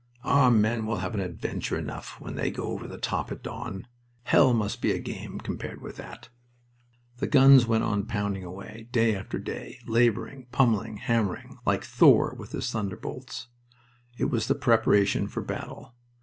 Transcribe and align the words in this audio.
"Our 0.23 0.49
men 0.49 0.87
will 0.87 0.95
have 0.97 1.13
adventure 1.13 1.77
enough 1.77 2.19
when 2.19 2.33
they 2.33 2.49
go 2.49 2.63
over 2.63 2.87
the 2.87 2.97
top 2.97 3.31
at 3.31 3.43
dawn. 3.43 3.85
Hell 4.23 4.51
must 4.51 4.81
be 4.81 4.91
a 4.93 4.97
game 4.97 5.37
compared 5.39 5.79
with 5.79 5.97
that." 5.97 6.29
The 7.17 7.27
guns 7.27 7.67
went 7.67 7.83
on 7.83 8.07
pounding 8.07 8.43
away, 8.43 8.87
day 8.91 9.13
after 9.15 9.37
day, 9.37 9.77
laboring, 9.85 10.47
pummeling, 10.51 10.97
hammering, 10.97 11.59
like 11.67 11.83
Thor 11.83 12.33
with 12.35 12.51
his 12.53 12.71
thunderbolts. 12.71 13.45
It 14.17 14.31
was 14.31 14.47
the 14.47 14.55
preparation 14.55 15.27
for 15.27 15.41
battle. 15.43 15.93